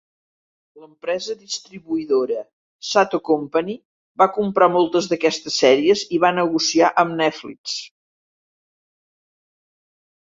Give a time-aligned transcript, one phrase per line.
[0.83, 2.39] L'empresa distribuïdora,
[2.91, 3.75] Sato Company,
[4.23, 7.79] va comprar moltes d'aquestes sèries i va negociar amb Netflix.